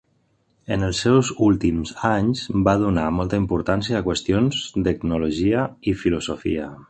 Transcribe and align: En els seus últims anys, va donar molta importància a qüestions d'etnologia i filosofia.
En 0.75 0.85
els 0.85 1.01
seus 1.05 1.27
últims 1.47 1.91
anys, 2.13 2.41
va 2.69 2.75
donar 2.85 3.05
molta 3.19 3.41
importància 3.43 3.99
a 4.01 4.05
qüestions 4.09 4.63
d'etnologia 4.87 5.67
i 5.93 5.97
filosofia. 6.05 6.73